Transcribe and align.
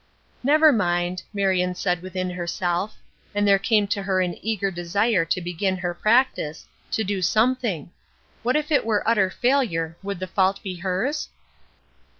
"Never 0.43 0.71
mind!" 0.73 1.21
Marion 1.31 1.75
said 1.75 2.01
within 2.01 2.31
herself, 2.31 2.97
and 3.35 3.47
there 3.47 3.59
came 3.59 3.85
to 3.89 4.01
her 4.01 4.19
an 4.19 4.35
eager 4.41 4.71
desire 4.71 5.25
to 5.25 5.41
begin 5.41 5.77
her 5.77 5.93
practice, 5.93 6.65
to 6.89 7.03
do 7.03 7.21
something; 7.21 7.91
what 8.41 8.55
if 8.55 8.71
it 8.71 8.83
were 8.83 9.07
utter 9.07 9.29
failure, 9.29 9.95
would 10.01 10.17
the 10.19 10.25
fault 10.25 10.63
be 10.63 10.77
hers? 10.77 11.29